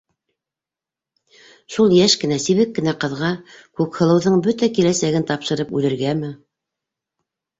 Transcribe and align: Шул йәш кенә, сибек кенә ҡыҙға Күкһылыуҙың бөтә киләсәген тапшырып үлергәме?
Шул 1.73 1.91
йәш 1.97 2.15
кенә, 2.21 2.39
сибек 2.45 2.71
кенә 2.79 2.93
ҡыҙға 3.03 3.29
Күкһылыуҙың 3.81 4.39
бөтә 4.47 4.69
киләсәген 4.79 5.27
тапшырып 5.33 5.75
үлергәме? 5.81 6.33